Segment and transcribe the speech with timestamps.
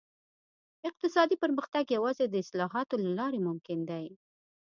[0.89, 4.05] اقتصادي پرمختګ یوازې د اصلاحاتو له لارې ممکن دی.